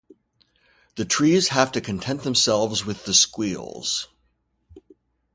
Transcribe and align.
The 0.95 1.05
trees 1.05 1.49
have 1.49 1.73
to 1.73 1.79
content 1.81 2.23
themselves 2.23 2.83
with 2.83 3.05
the 3.05 3.13
squeals. 3.13 4.07